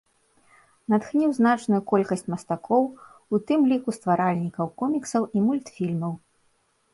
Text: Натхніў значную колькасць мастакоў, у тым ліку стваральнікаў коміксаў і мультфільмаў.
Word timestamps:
Натхніў 0.93 1.33
значную 1.39 1.81
колькасць 1.91 2.25
мастакоў, 2.33 2.83
у 3.35 3.41
тым 3.51 3.59
ліку 3.73 3.89
стваральнікаў 3.99 4.73
коміксаў 4.81 5.23
і 5.35 5.45
мультфільмаў. 5.45 6.13